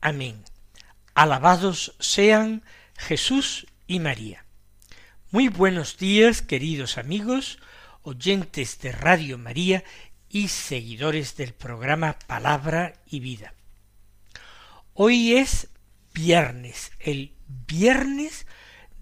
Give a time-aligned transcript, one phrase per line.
[0.00, 0.44] Amén.
[1.14, 2.62] Alabados sean
[2.96, 4.46] Jesús y María.
[5.30, 7.58] Muy buenos días, queridos amigos,
[8.02, 9.84] oyentes de Radio María
[10.30, 13.52] y seguidores del programa Palabra y Vida.
[14.94, 15.68] Hoy es
[16.14, 17.34] viernes, el
[17.66, 18.46] viernes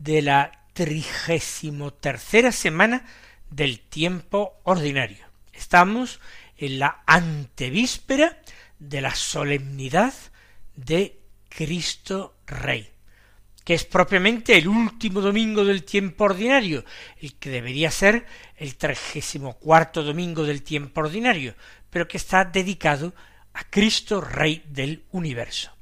[0.00, 3.04] de la trigésimo tercera semana
[3.50, 5.26] del tiempo ordinario.
[5.52, 6.18] Estamos
[6.56, 8.42] en la antevíspera
[8.80, 10.12] de la solemnidad
[10.84, 12.88] de Cristo Rey,
[13.64, 16.84] que es propiamente el último domingo del tiempo ordinario,
[17.20, 18.26] el que debería ser
[18.56, 21.54] el trigésimo cuarto domingo del tiempo ordinario,
[21.90, 23.12] pero que está dedicado
[23.54, 25.72] a Cristo Rey del universo.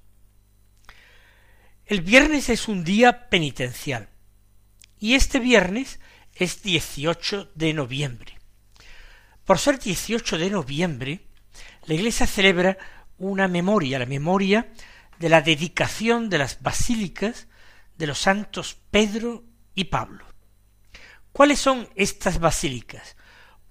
[1.84, 4.08] El viernes es un día penitencial,
[4.98, 6.00] y este viernes
[6.34, 8.38] es 18 de noviembre.
[9.44, 11.20] Por ser 18 de noviembre,
[11.86, 12.78] la Iglesia celebra
[13.18, 14.72] una memoria, la memoria
[15.18, 17.48] de la dedicación de las basílicas
[17.96, 20.24] de los santos Pedro y Pablo.
[21.32, 23.16] ¿Cuáles son estas basílicas?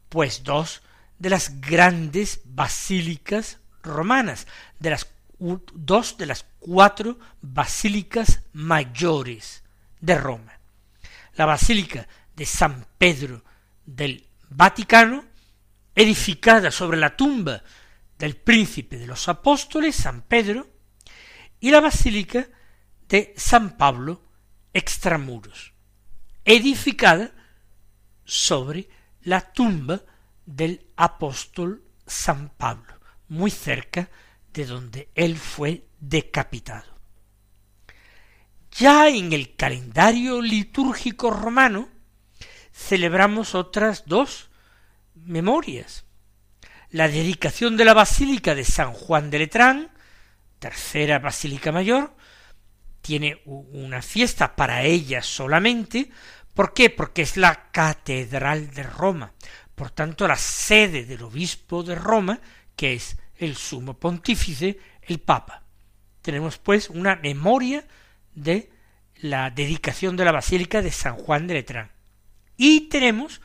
[0.10, 0.82] Pues dos
[1.20, 4.48] de las grandes basílicas romanas,
[4.80, 5.08] de las
[5.40, 9.64] dos de las cuatro basílicas mayores
[10.00, 10.60] de Roma.
[11.34, 13.44] La basílica de San Pedro
[13.86, 15.26] del Vaticano
[15.96, 17.64] edificada sobre la tumba
[18.18, 20.68] del príncipe de los apóstoles, San Pedro,
[21.60, 22.48] y la basílica
[23.08, 24.22] de San Pablo
[24.74, 25.74] extramuros,
[26.44, 27.32] edificada
[28.24, 28.90] sobre
[29.22, 30.02] la tumba
[30.46, 33.00] del apóstol San Pablo,
[33.30, 34.10] muy cerca
[34.54, 36.96] de donde él fue decapitado.
[38.72, 41.90] Ya en el calendario litúrgico romano
[42.74, 44.50] celebramos otras dos
[45.14, 46.05] memorias.
[46.96, 49.92] La dedicación de la Basílica de San Juan de Letrán,
[50.60, 52.16] tercera Basílica Mayor,
[53.02, 56.10] tiene una fiesta para ella solamente.
[56.54, 56.90] ¿Por qué?
[56.90, 59.34] Porque es la catedral de Roma,
[59.76, 62.40] por tanto la sede del obispo de Roma,
[62.78, 65.64] que es el sumo pontífice, el Papa.
[66.22, 67.86] Tenemos pues una memoria
[68.36, 68.72] de
[69.16, 71.92] la dedicación de la Basílica de San Juan de Letrán.
[72.56, 73.42] Y tenemos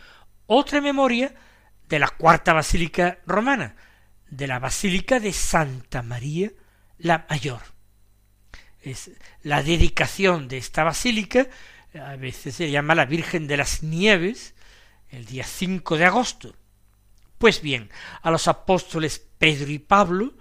[0.46, 1.34] otra memoria
[1.90, 3.74] de la cuarta basílica romana,
[4.30, 6.52] de la basílica de Santa María
[6.98, 7.60] la Mayor.
[8.80, 9.10] Es
[9.42, 11.48] la dedicación de esta basílica,
[11.94, 14.54] a veces se llama la Virgen de las Nieves,
[15.08, 16.54] el día 5 de agosto.
[17.38, 17.90] Pues bien,
[18.22, 20.34] a los apóstoles Pedro y Pablo,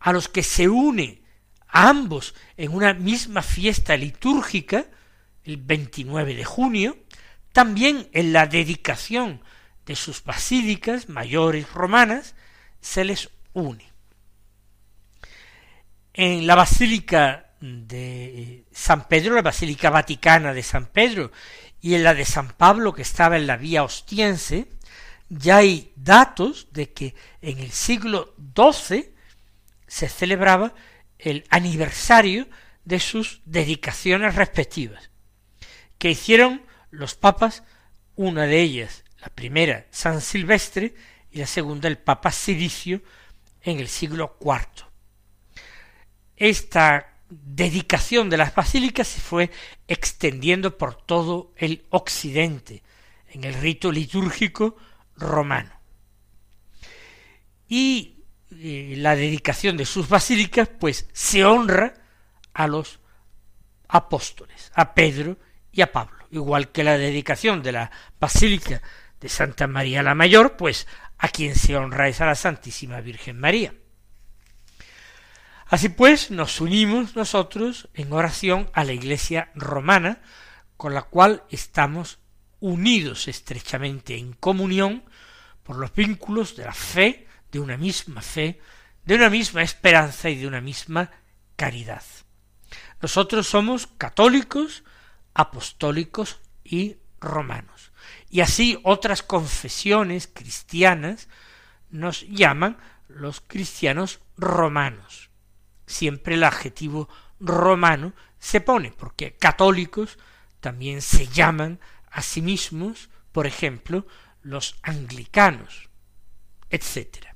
[0.00, 1.22] a los que se une
[1.68, 4.86] a ambos en una misma fiesta litúrgica,
[5.44, 6.96] el 29 de junio,
[7.52, 9.42] también en la dedicación
[9.88, 12.34] de sus basílicas mayores romanas
[12.80, 13.90] se les une.
[16.12, 21.32] En la basílica de San Pedro, la basílica vaticana de San Pedro,
[21.80, 24.68] y en la de San Pablo, que estaba en la vía ostiense,
[25.30, 29.14] ya hay datos de que en el siglo XII
[29.86, 30.74] se celebraba
[31.18, 32.46] el aniversario
[32.84, 35.10] de sus dedicaciones respectivas,
[35.96, 37.62] que hicieron los papas,
[38.16, 40.94] una de ellas la primera San Silvestre
[41.30, 43.02] y la segunda el Papa Siricio
[43.60, 44.86] en el siglo IV.
[46.36, 49.50] Esta dedicación de las basílicas se fue
[49.86, 52.82] extendiendo por todo el occidente
[53.28, 54.76] en el rito litúrgico
[55.16, 55.78] romano.
[57.68, 61.92] Y eh, la dedicación de sus basílicas pues se honra
[62.54, 62.98] a los
[63.88, 65.36] apóstoles, a Pedro
[65.70, 68.80] y a Pablo, igual que la dedicación de la basílica
[69.20, 70.86] de Santa María la Mayor, pues
[71.18, 73.74] a quien se honra es a la Santísima Virgen María.
[75.66, 80.22] Así pues, nos unimos nosotros en oración a la Iglesia romana,
[80.76, 82.20] con la cual estamos
[82.60, 85.04] unidos estrechamente en comunión
[85.64, 88.60] por los vínculos de la fe, de una misma fe,
[89.04, 91.10] de una misma esperanza y de una misma
[91.56, 92.02] caridad.
[93.02, 94.84] Nosotros somos católicos,
[95.34, 97.77] apostólicos y romanos
[98.30, 101.28] y así otras confesiones cristianas
[101.90, 102.78] nos llaman
[103.08, 105.30] los cristianos romanos.
[105.86, 107.08] siempre el adjetivo
[107.40, 110.18] romano se pone, porque católicos
[110.60, 111.80] también se llaman
[112.10, 114.06] a sí mismos, por ejemplo,
[114.42, 115.88] los anglicanos,
[116.70, 117.28] etc.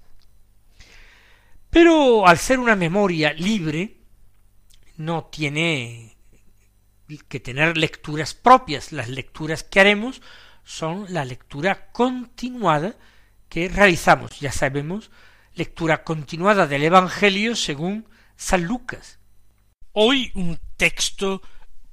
[1.71, 4.03] Pero al ser una memoria libre,
[4.97, 6.17] no tiene
[7.29, 8.93] que tener lecturas propias.
[8.93, 10.21] Las lecturas que haremos
[10.65, 12.97] son la lectura continuada
[13.49, 14.41] que realizamos.
[14.41, 15.11] Ya sabemos,
[15.55, 19.19] lectura continuada del Evangelio según San Lucas.
[19.93, 21.43] Hoy un texto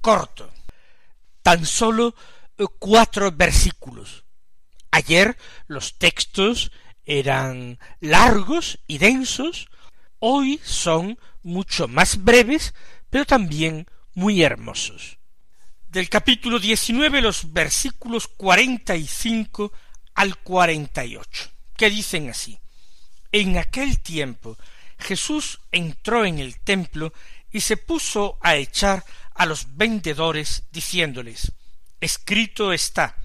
[0.00, 0.50] corto,
[1.42, 2.14] tan solo
[2.56, 4.24] eh, cuatro versículos.
[4.90, 5.36] Ayer
[5.66, 6.72] los textos
[7.04, 9.68] eran largos y densos,
[10.18, 12.74] hoy son mucho más breves,
[13.10, 15.19] pero también muy hermosos.
[15.90, 19.72] Del capítulo 19, los versículos 45
[20.14, 22.56] al 48, que dicen así.
[23.32, 24.56] En aquel tiempo
[25.00, 27.12] Jesús entró en el templo
[27.50, 29.04] y se puso a echar
[29.34, 31.50] a los vendedores, diciéndoles,
[32.00, 33.16] Escrito está,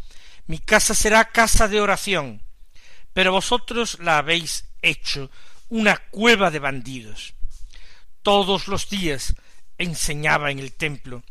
[0.48, 2.42] mi casa será casa de oración,
[3.14, 5.30] pero vosotros la habéis hecho
[5.70, 7.36] una cueva de bandidos.
[8.24, 9.36] Todos los días
[9.78, 11.22] enseñaba en el templo.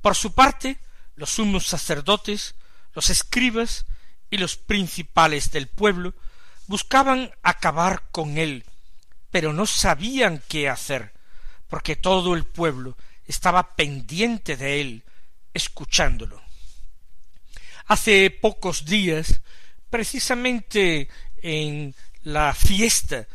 [0.00, 0.78] Por su parte,
[1.16, 2.54] los sumos sacerdotes,
[2.94, 3.86] los escribas
[4.30, 6.14] y los principales del pueblo
[6.66, 8.64] buscaban acabar con él,
[9.30, 11.12] pero no sabían qué hacer,
[11.68, 12.96] porque todo el pueblo
[13.26, 15.04] estaba pendiente de él,
[15.54, 16.42] escuchándolo.
[17.86, 19.40] Hace pocos días
[19.90, 21.08] precisamente
[21.42, 23.26] en la fiesta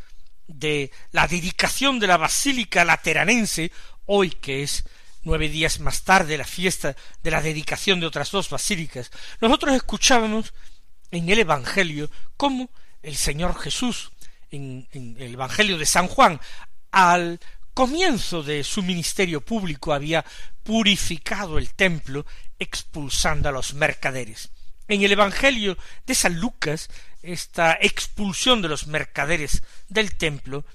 [0.47, 3.71] de la dedicación de la Basílica Lateranense,
[4.05, 4.83] hoy que es
[5.23, 9.11] nueve días más tarde la fiesta de la dedicación de otras dos basílicas,
[9.41, 10.53] nosotros escuchábamos
[11.11, 12.69] en el Evangelio cómo
[13.01, 14.11] el Señor Jesús,
[14.51, 16.39] en, en el Evangelio de San Juan,
[16.91, 17.39] al
[17.73, 20.23] comienzo de su ministerio público había
[20.63, 22.25] purificado el templo
[22.59, 24.51] expulsando a los mercaderes.
[24.87, 26.89] En el Evangelio de San Lucas,
[27.21, 30.65] esta expulsión de los mercaderes del templo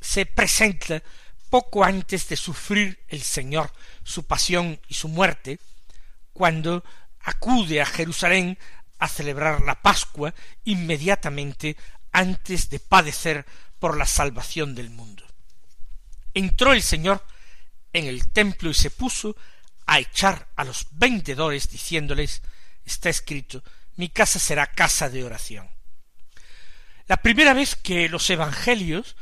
[0.00, 1.02] se presenta
[1.50, 3.70] poco antes de sufrir el Señor
[4.04, 5.58] su pasión y su muerte,
[6.32, 6.84] cuando
[7.20, 8.58] acude a Jerusalén
[8.98, 10.32] a celebrar la Pascua
[10.64, 11.76] inmediatamente
[12.12, 13.44] antes de padecer
[13.78, 15.26] por la salvación del mundo.
[16.32, 17.24] Entró el Señor
[17.92, 19.36] en el templo y se puso
[19.86, 22.42] a echar a los vendedores diciéndoles
[22.84, 23.62] está escrito,
[23.96, 25.68] mi casa será casa de oración.
[27.06, 29.16] La primera vez que los evangelios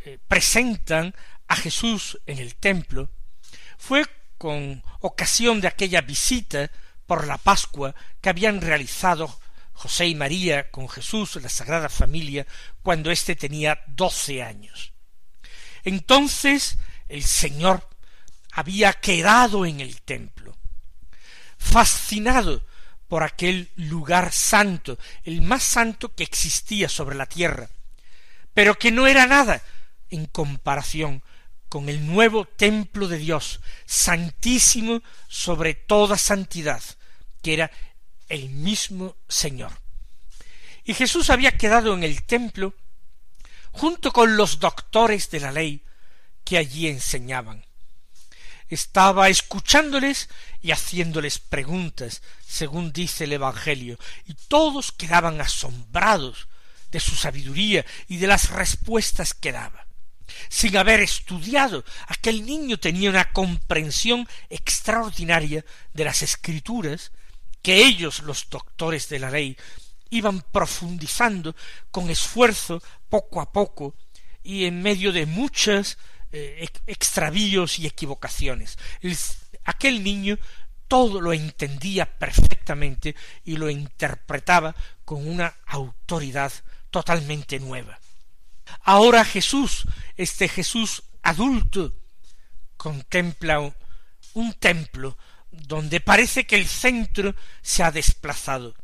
[0.00, 1.14] eh, presentan
[1.48, 3.10] a Jesús en el templo
[3.78, 4.06] fue
[4.38, 6.70] con ocasión de aquella visita
[7.06, 9.38] por la Pascua que habían realizado
[9.72, 12.46] José y María con Jesús la Sagrada Familia
[12.82, 14.92] cuando éste tenía doce años.
[15.84, 16.78] Entonces
[17.08, 17.88] el Señor
[18.52, 20.56] había quedado en el templo,
[21.58, 22.64] fascinado
[23.06, 27.68] por aquel lugar santo, el más santo que existía sobre la tierra,
[28.54, 29.62] pero que no era nada
[30.10, 31.22] en comparación
[31.76, 36.82] con el nuevo templo de Dios, santísimo sobre toda santidad,
[37.42, 37.70] que era
[38.30, 39.72] el mismo Señor.
[40.84, 42.72] Y Jesús había quedado en el templo
[43.72, 45.84] junto con los doctores de la ley
[46.46, 47.62] que allí enseñaban
[48.70, 50.30] estaba escuchándoles
[50.62, 56.48] y haciéndoles preguntas, según dice el Evangelio, y todos quedaban asombrados
[56.90, 59.85] de su sabiduría y de las respuestas que daba.
[60.48, 67.12] Sin haber estudiado, aquel niño tenía una comprensión extraordinaria de las escrituras
[67.62, 69.56] que ellos, los doctores de la ley,
[70.10, 71.54] iban profundizando
[71.90, 73.94] con esfuerzo poco a poco
[74.42, 75.98] y en medio de muchas
[76.32, 78.78] eh, extravíos y equivocaciones.
[79.64, 80.38] aquel niño
[80.88, 84.74] todo lo entendía perfectamente y lo interpretaba
[85.04, 86.52] con una autoridad
[86.90, 87.98] totalmente nueva.
[88.82, 91.92] Ahora Jesús, este Jesús adulto,
[92.76, 93.60] contempla
[94.34, 95.16] un templo
[95.50, 98.74] donde parece que el centro se ha desplazado.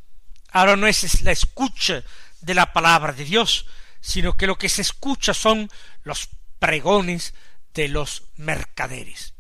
[0.50, 2.02] Ahora no es la escucha
[2.40, 3.66] de la palabra de Dios,
[4.00, 5.70] sino que lo que se escucha son
[6.02, 7.34] los pregones
[7.74, 9.34] de los mercaderes.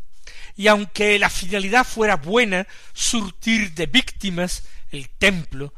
[0.56, 5.74] Y aunque la finalidad fuera buena, surtir de víctimas el templo,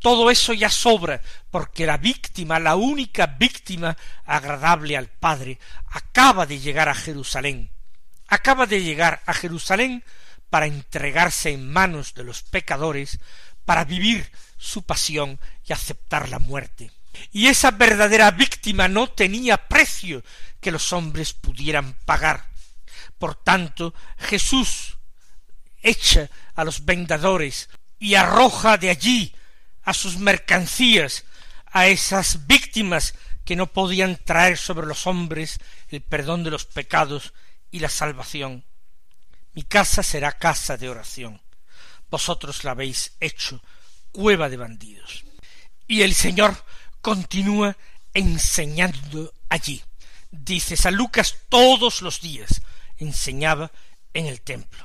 [0.00, 6.58] todo eso ya sobra, porque la víctima, la única víctima agradable al Padre, acaba de
[6.58, 7.70] llegar a Jerusalén.
[8.28, 10.04] Acaba de llegar a Jerusalén
[10.50, 13.18] para entregarse en manos de los pecadores,
[13.64, 16.90] para vivir su pasión y aceptar la muerte.
[17.32, 20.22] Y esa verdadera víctima no tenía precio
[20.60, 22.46] que los hombres pudieran pagar.
[23.18, 24.98] Por tanto, Jesús
[25.82, 29.34] echa a los vendedores y arroja de allí
[29.86, 31.24] a sus mercancías,
[31.72, 33.14] a esas víctimas
[33.44, 37.32] que no podían traer sobre los hombres el perdón de los pecados
[37.70, 38.64] y la salvación.
[39.54, 41.40] Mi casa será casa de oración.
[42.10, 43.62] Vosotros la habéis hecho
[44.10, 45.24] cueva de bandidos.
[45.86, 46.56] Y el Señor
[47.00, 47.76] continúa
[48.12, 49.82] enseñando allí.
[50.30, 52.60] Dice San Lucas todos los días
[52.98, 53.70] enseñaba
[54.14, 54.84] en el templo.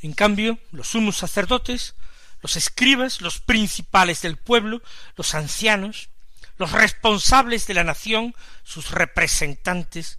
[0.00, 1.94] En cambio, los sumos sacerdotes,
[2.42, 4.82] los escribas, los principales del pueblo,
[5.16, 6.10] los ancianos,
[6.58, 8.34] los responsables de la nación,
[8.64, 10.18] sus representantes,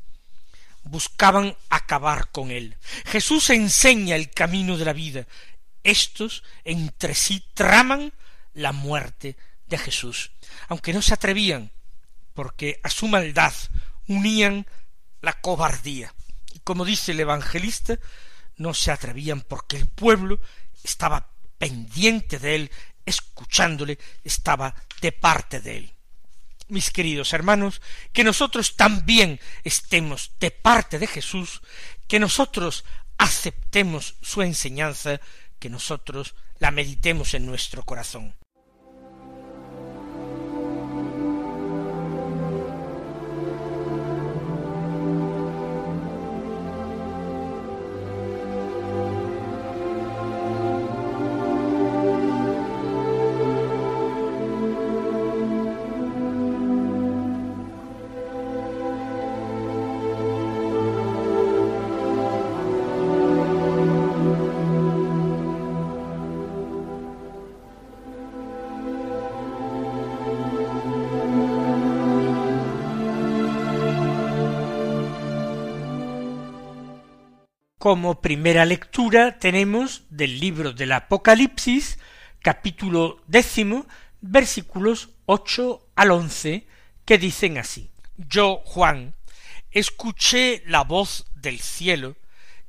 [0.84, 2.78] buscaban acabar con él.
[3.06, 5.28] Jesús enseña el camino de la vida.
[5.84, 8.14] Estos entre sí traman
[8.54, 9.38] la muerte
[9.68, 10.32] de Jesús,
[10.70, 11.72] aunque no se atrevían,
[12.34, 13.54] porque a su maldad
[14.08, 14.66] unían
[15.22, 16.14] la cobardía.
[16.54, 18.00] Y como dice el evangelista,
[18.58, 20.40] no se atrevían porque el pueblo
[20.84, 21.33] estaba
[21.64, 22.72] pendiente de él,
[23.06, 25.94] escuchándole, estaba de parte de él.
[26.68, 31.62] Mis queridos hermanos, que nosotros también estemos de parte de Jesús,
[32.06, 32.84] que nosotros
[33.18, 35.22] aceptemos su enseñanza,
[35.58, 38.36] que nosotros la meditemos en nuestro corazón.
[77.84, 82.00] Como primera lectura tenemos del libro del Apocalipsis,
[82.42, 83.86] capítulo décimo,
[84.22, 86.66] versículos ocho al once,
[87.04, 87.92] que dicen así.
[88.16, 89.16] Yo, Juan,
[89.70, 92.16] escuché la voz del cielo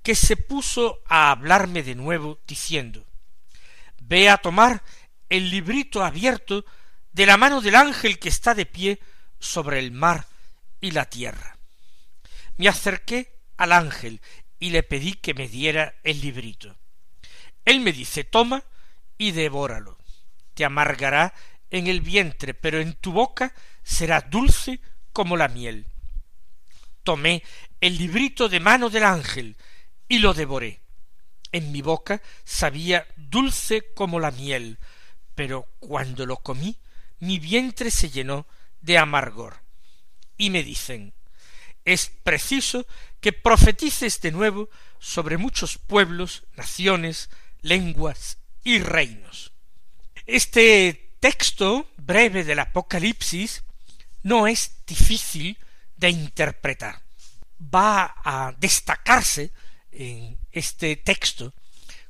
[0.02, 3.06] que se puso a hablarme de nuevo, diciendo
[4.00, 4.83] Ve a tomar
[5.28, 6.64] el librito abierto
[7.12, 8.99] de la mano del ángel que está de pie
[9.38, 10.26] sobre el mar
[10.80, 11.56] y la tierra.
[12.56, 14.21] Me acerqué al ángel
[14.64, 16.75] y le pedí que me diera el librito.
[17.66, 18.64] Él me dice toma
[19.18, 19.99] y devóralo.
[20.54, 21.35] Te amargará
[21.68, 24.80] en el vientre, pero en tu boca será dulce
[25.12, 25.87] como la miel.
[27.02, 27.42] Tomé
[27.78, 29.59] el librito de mano del ángel
[30.09, 30.80] y lo devoré.
[31.52, 34.78] En mi boca sabía dulce como la miel,
[35.35, 36.78] pero cuando lo comí,
[37.18, 38.47] mi vientre se llenó
[38.80, 39.59] de amargor.
[40.38, 41.12] Y me dicen,
[41.84, 42.86] es preciso
[43.20, 47.30] que profetices de nuevo sobre muchos pueblos, naciones,
[47.62, 49.52] lenguas y reinos.
[50.26, 53.64] Este texto breve del Apocalipsis
[54.22, 55.58] no es difícil
[55.96, 57.02] de interpretar.
[57.60, 59.52] Va a destacarse
[59.90, 61.54] en este texto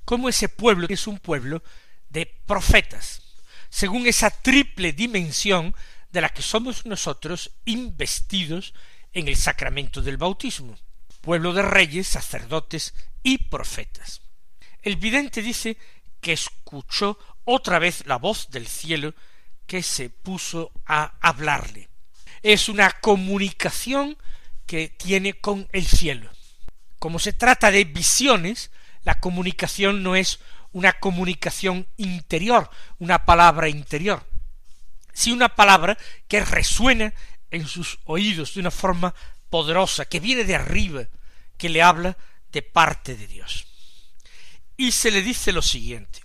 [0.04, 1.62] como ese pueblo es un pueblo
[2.10, 3.22] de profetas,
[3.70, 5.74] según esa triple dimensión
[6.10, 8.74] de la que somos nosotros investidos
[9.14, 10.76] en el sacramento del bautismo
[11.24, 14.20] pueblo de reyes, sacerdotes y profetas.
[14.82, 15.78] El vidente dice
[16.20, 19.14] que escuchó otra vez la voz del cielo
[19.66, 21.88] que se puso a hablarle.
[22.42, 24.18] Es una comunicación
[24.66, 26.30] que tiene con el cielo.
[26.98, 28.70] Como se trata de visiones,
[29.04, 30.40] la comunicación no es
[30.72, 32.68] una comunicación interior,
[32.98, 34.26] una palabra interior,
[35.14, 35.96] sino una palabra
[36.28, 37.14] que resuena
[37.54, 39.14] en sus oídos de una forma
[39.50, 41.04] poderosa, que viene de arriba,
[41.56, 42.16] que le habla
[42.52, 43.66] de parte de Dios.
[44.76, 46.20] Y se le dice lo siguiente,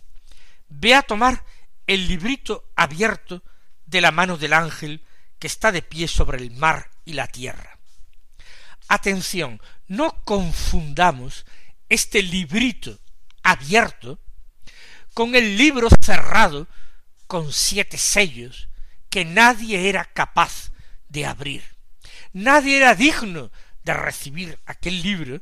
[0.67, 1.45] ve a tomar
[1.85, 3.43] el librito abierto
[3.85, 5.03] de la mano del ángel
[5.37, 7.79] que está de pie sobre el mar y la tierra.
[8.87, 11.45] Atención, no confundamos
[11.89, 12.99] este librito
[13.43, 14.19] abierto
[15.13, 16.67] con el libro cerrado
[17.27, 18.69] con siete sellos
[19.09, 20.71] que nadie era capaz
[21.09, 21.63] de abrir.
[22.33, 23.51] Nadie era digno
[23.83, 25.41] de recibir aquel libro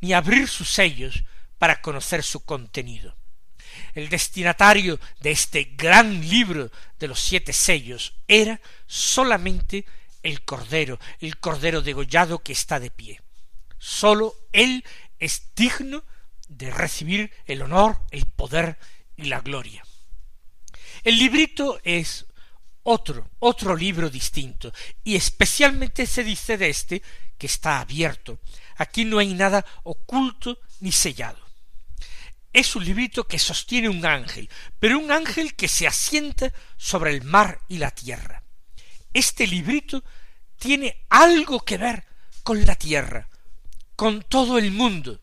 [0.00, 1.24] ni abrir sus sellos
[1.58, 3.16] para conocer su contenido.
[3.94, 9.84] El destinatario de este gran libro de los siete sellos era solamente
[10.22, 13.20] el Cordero, el Cordero degollado que está de pie.
[13.78, 14.84] Sólo él
[15.18, 16.04] es digno
[16.48, 18.78] de recibir el honor, el poder
[19.16, 19.84] y la gloria.
[21.02, 22.26] El librito es
[22.84, 24.72] otro, otro libro distinto,
[25.02, 27.02] y especialmente se dice de este
[27.36, 28.38] que está abierto.
[28.76, 31.42] Aquí no hay nada oculto ni sellado.
[32.52, 34.48] Es un librito que sostiene un ángel,
[34.78, 38.44] pero un ángel que se asienta sobre el mar y la tierra.
[39.12, 40.04] Este librito
[40.58, 42.04] tiene algo que ver
[42.44, 43.28] con la tierra,
[43.96, 45.20] con todo el mundo.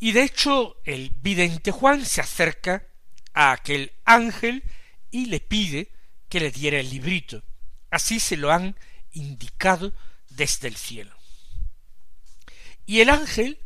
[0.00, 2.88] Y de hecho el vidente Juan se acerca
[3.34, 4.64] a aquel ángel
[5.12, 5.92] y le pide
[6.28, 7.44] que le diera el librito.
[7.90, 8.74] Así se lo han
[9.12, 9.92] indicado
[10.30, 11.14] desde el cielo.
[12.86, 13.60] Y el ángel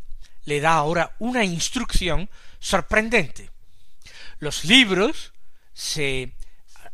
[0.45, 3.51] le da ahora una instrucción sorprendente.
[4.39, 5.33] Los libros
[5.73, 6.35] se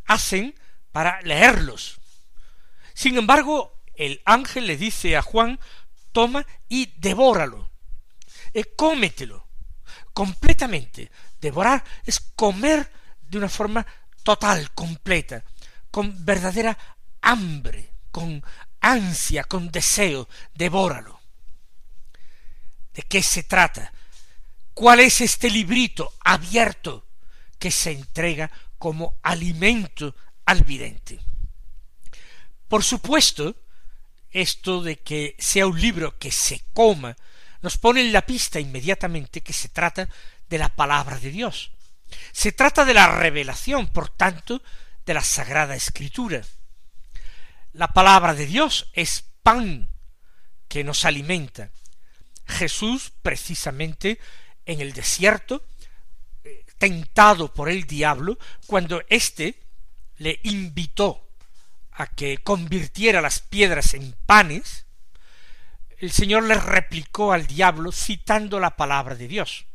[0.05, 0.55] hacen
[0.91, 1.99] para leerlos.
[2.93, 5.59] Sin embargo, el ángel le dice a Juan,
[6.11, 7.71] toma y devóralo,
[8.53, 9.47] eh, cómetelo,
[10.13, 11.11] completamente.
[11.41, 12.91] Devorar es comer
[13.21, 13.85] de una forma
[14.23, 15.43] total, completa,
[15.91, 16.77] con verdadera
[17.21, 18.43] hambre, con
[18.79, 21.19] ansia, con deseo, devóralo.
[22.93, 23.91] ¿De qué se trata?
[24.73, 27.05] ¿Cuál es este librito abierto
[27.59, 30.15] que se entrega como alimento
[30.45, 31.19] al vidente?
[32.67, 33.55] Por supuesto,
[34.31, 37.15] esto de que sea un libro que se coma,
[37.61, 40.09] nos pone en la pista inmediatamente que se trata
[40.49, 41.71] de la palabra de Dios.
[42.31, 44.61] Se trata de la revelación, por tanto,
[45.05, 46.41] de la Sagrada Escritura.
[47.73, 49.89] La palabra de Dios es pan
[50.67, 51.69] que nos alimenta.
[52.45, 54.19] Jesús, precisamente,
[54.65, 55.63] en el desierto,
[56.43, 59.59] eh, tentado por el diablo, cuando éste
[60.17, 61.27] le invitó
[61.91, 64.85] a que convirtiera las piedras en panes,
[65.97, 69.65] el Señor le replicó al diablo citando la palabra de Dios.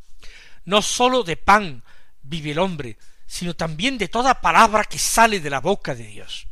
[0.65, 1.83] No sólo de pan
[2.29, 6.47] vive el hombre, sino también de toda palabra que sale de la boca de Dios.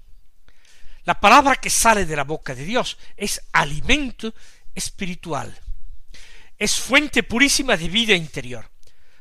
[1.04, 4.34] La palabra que sale de la boca de Dios es alimento
[4.74, 5.56] espiritual,
[6.58, 8.68] es fuente purísima de vida interior.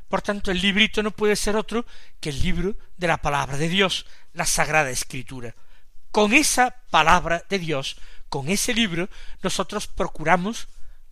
[0.08, 1.86] Por tanto, el librito no puede ser otro
[2.20, 5.56] que el libro de la palabra de Dios, la Sagrada Escritura.
[6.12, 7.98] Con esa palabra de Dios,
[8.30, 9.10] con ese libro,
[9.44, 10.68] nosotros procuramos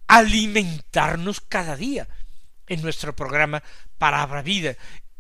[0.08, 2.08] alimentarnos cada día
[2.68, 3.64] en nuestro programa
[3.98, 4.76] Palabra Vida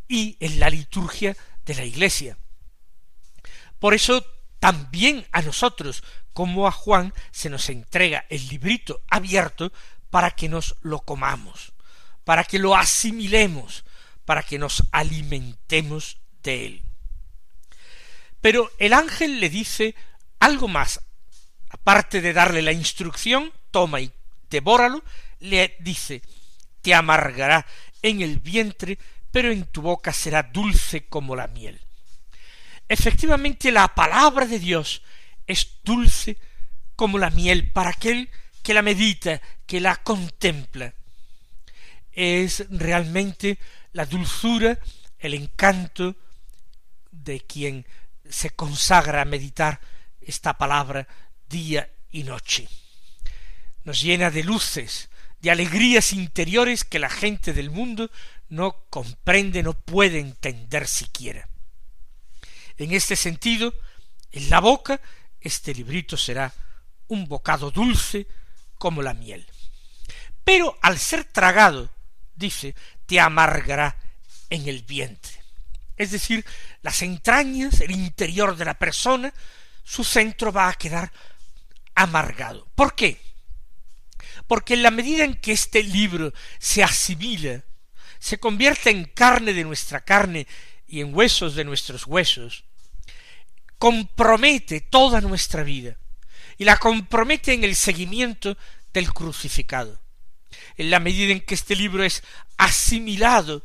[0.07, 1.35] y en la liturgia
[1.65, 2.37] de la Iglesia.
[3.79, 4.25] Por eso
[4.59, 9.71] también a nosotros, como a Juan, se nos entrega el librito abierto
[10.09, 11.73] para que nos lo comamos,
[12.23, 13.83] para que lo asimilemos,
[14.25, 16.83] para que nos alimentemos de él.
[18.41, 19.95] Pero el ángel le dice
[20.39, 21.01] algo más.
[21.69, 24.11] Aparte de darle la instrucción, toma y
[24.49, 25.03] devóralo,
[25.39, 26.21] le dice,
[26.81, 27.65] te amargará
[28.01, 28.99] en el vientre,
[29.33, 31.81] pero en tu boca será dulce como la miel.
[32.87, 35.01] Efectivamente, la palabra de Dios
[35.47, 36.37] es dulce
[36.95, 38.29] como la miel para aquel
[38.61, 40.93] que la medita, que la contempla.
[42.11, 43.57] Es realmente
[43.93, 44.77] la dulzura,
[45.17, 46.15] el encanto
[47.09, 47.87] de quien
[48.29, 49.81] se consagra a meditar
[50.21, 51.07] esta palabra
[51.49, 52.69] día y noche.
[53.83, 55.09] Nos llena de luces,
[55.41, 58.11] de alegrías interiores que la gente del mundo
[58.53, 61.47] no comprende, no puede entender siquiera.
[62.77, 63.73] En este sentido,
[64.31, 64.99] en la boca,
[65.39, 66.53] este librito será
[67.07, 68.27] un bocado dulce
[68.77, 69.45] como la miel.
[70.43, 71.89] Pero al ser tragado,
[72.35, 73.97] dice, te amargará
[74.49, 75.43] en el vientre
[75.97, 76.45] es decir,
[76.81, 79.33] las entrañas, el interior de la persona,
[79.83, 81.11] su centro va a quedar
[81.95, 82.67] amargado.
[82.75, 83.21] ¿Por qué?
[84.47, 87.63] Porque en la medida en que este libro se asimila,
[88.23, 90.47] se convierte en carne de nuestra carne
[90.87, 92.63] y en huesos de nuestros huesos,
[93.77, 95.97] compromete toda nuestra vida
[96.57, 98.57] y la compromete en el seguimiento
[98.93, 99.99] del crucificado.
[100.77, 102.23] En la medida en que este libro es
[102.55, 103.61] asimilado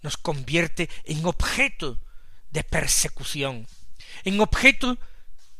[0.00, 2.00] nos convierte en objeto
[2.50, 3.66] de persecución,
[4.24, 4.96] en objeto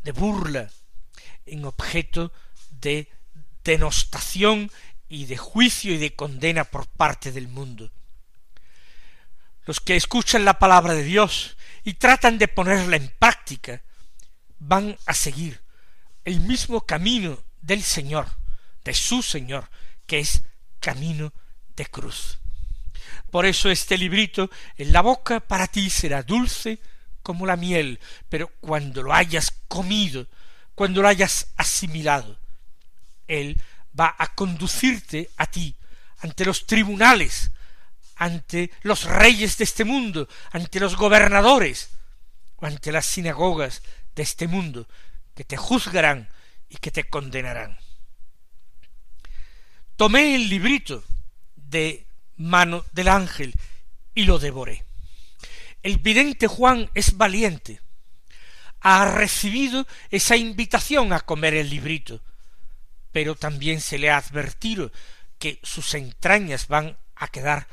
[0.05, 0.71] de burla,
[1.45, 2.33] en objeto
[2.71, 3.11] de
[3.63, 4.71] denostación
[5.07, 7.93] y de juicio y de condena por parte del mundo.
[9.67, 13.83] Los que escuchan la palabra de Dios y tratan de ponerla en práctica
[14.59, 15.61] van a seguir
[16.25, 18.29] el mismo camino del Señor,
[18.85, 19.69] de su Señor,
[20.07, 20.43] que es
[20.81, 21.33] camino
[21.77, 22.39] de cruz.
[23.31, 26.81] Por eso este librito en la boca para ti será dulce
[27.23, 27.99] como la miel,
[28.29, 30.29] pero cuando lo hayas comido,
[30.77, 32.39] cuando lo hayas asimilado,
[33.27, 33.61] él
[33.99, 35.75] va a conducirte a ti
[36.19, 37.51] ante los tribunales,
[38.17, 41.91] ante los reyes de este mundo, ante los gobernadores,
[42.57, 43.83] o ante las sinagogas
[44.15, 44.89] de este mundo,
[45.35, 46.29] que te juzgarán
[46.69, 47.79] y que te condenarán.
[49.97, 51.05] Tomé el librito
[51.55, 53.55] de mano del ángel
[54.15, 54.85] y lo devoré.
[55.83, 57.81] El vidente Juan es valiente.
[58.81, 62.21] Ha recibido esa invitación a comer el librito,
[63.13, 64.91] pero también se le ha advertido
[65.39, 67.69] que sus entrañas van a quedar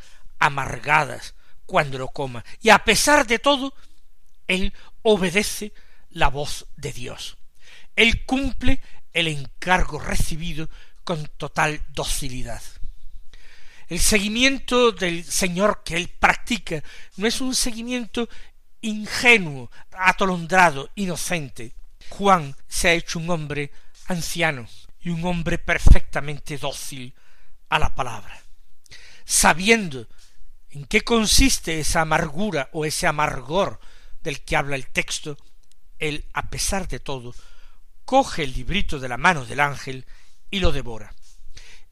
[0.46, 2.44] amargadas cuando lo coma.
[2.62, 3.74] Y a pesar de todo,
[4.48, 5.74] él obedece
[6.10, 7.38] la voz de Dios.
[7.96, 8.82] Él cumple
[9.14, 10.70] el encargo recibido
[11.04, 12.62] con total docilidad.
[13.88, 16.84] El seguimiento del Señor que él practica
[17.18, 18.28] no es un seguimiento
[18.82, 21.74] ingenuo, atolondrado, inocente.
[22.10, 23.72] Juan se ha hecho un hombre
[24.08, 24.68] anciano
[25.00, 27.14] y un hombre perfectamente dócil
[27.70, 28.42] a la palabra.
[29.26, 30.08] Sabiendo
[30.74, 33.80] en qué consiste esa amargura o ese amargor
[34.24, 35.38] del que habla el texto,
[36.00, 37.36] él, a pesar de todo,
[38.06, 40.08] coge el librito de la mano del ángel
[40.50, 41.14] y lo devora.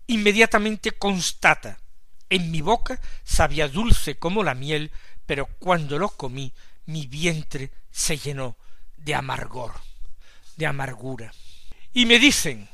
[0.08, 1.80] Inmediatamente constata
[2.32, 4.92] en mi boca sabía dulce como la miel,
[5.28, 6.52] pero cuando lo comí
[6.88, 8.58] mi vientre se llenó
[8.98, 9.74] de amargor,
[10.58, 11.32] de amargura.
[11.94, 12.68] Y me dicen,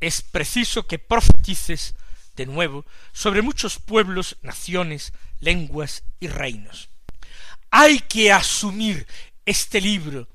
[0.00, 1.94] es preciso que profetices
[2.36, 6.88] de nuevo sobre muchos pueblos, naciones, lenguas y reinos.
[7.70, 9.06] Hay que asumir
[9.44, 10.28] este libro,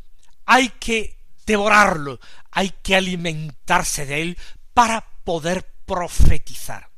[0.46, 2.20] hay que devorarlo,
[2.52, 4.38] hay que alimentarse de él
[4.74, 6.90] para poder profetizar,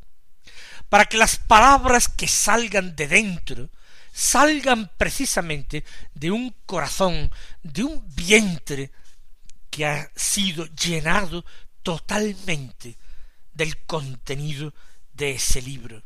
[0.89, 3.69] para que las palabras que salgan de dentro
[4.11, 7.31] salgan precisamente de un corazón,
[7.63, 8.91] de un vientre
[9.69, 11.45] que ha sido llenado
[11.83, 12.97] totalmente
[13.53, 14.73] del contenido
[15.19, 16.01] de ese libro.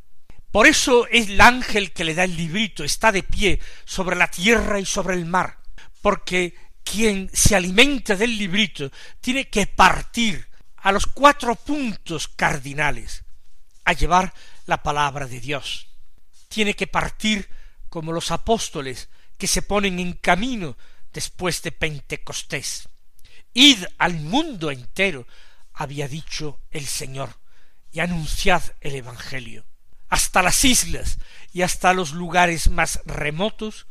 [0.51, 4.79] Por eso el ángel que le da el librito está de pie sobre la tierra
[4.79, 5.59] y sobre el mar,
[6.01, 10.47] porque quien se alimenta del librito tiene que partir
[10.77, 13.23] a los cuatro puntos cardinales
[13.85, 14.33] a llevar
[14.65, 15.87] la palabra de Dios.
[16.49, 17.49] Tiene que partir
[17.89, 20.77] como los apóstoles que se ponen en camino
[21.13, 22.89] después de Pentecostés.
[23.53, 25.27] Id al mundo entero,
[25.73, 27.42] había dicho el Señor
[27.93, 29.63] y anunciad el Evangelio.
[30.09, 31.19] Hasta las islas
[31.53, 33.87] y hasta los lugares más remotos,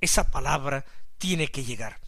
[0.00, 0.86] esa palabra
[1.18, 2.00] tiene que llegar.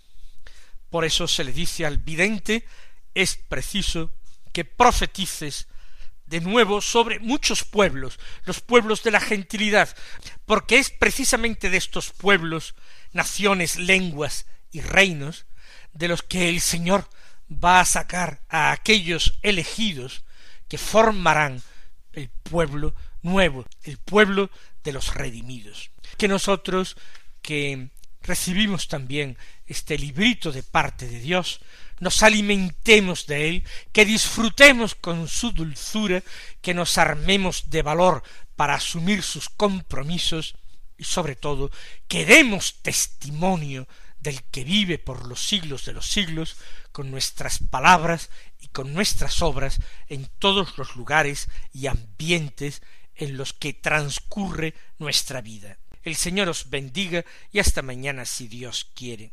[0.91, 2.67] Por eso se le dice al vidente,
[3.15, 4.13] es preciso
[4.53, 5.67] que profetices
[6.27, 9.95] de nuevo sobre muchos pueblos, los pueblos de la gentilidad,
[10.47, 12.75] porque es precisamente de estos pueblos,
[13.13, 15.47] naciones, lenguas y reinos,
[15.93, 17.09] de los que el Señor
[17.53, 20.25] va a sacar a aquellos elegidos
[20.69, 21.63] que formarán
[22.13, 24.51] el pueblo nuevo, el pueblo
[24.83, 25.91] de los redimidos.
[26.17, 26.97] Que nosotros
[27.43, 27.89] que
[28.23, 31.61] recibimos también este librito de parte de Dios,
[32.01, 36.23] nos alimentemos de él, que disfrutemos con su dulzura,
[36.61, 38.23] que nos armemos de valor
[38.57, 40.57] para asumir sus compromisos
[40.97, 41.71] y sobre todo
[42.09, 43.87] que demos testimonio
[44.25, 46.57] del que vive por los siglos de los siglos,
[46.91, 52.83] con nuestras palabras y con nuestras obras en todos los lugares y ambientes
[53.15, 55.79] en los que transcurre nuestra vida.
[56.03, 59.33] El Señor os bendiga y hasta mañana si Dios quiere.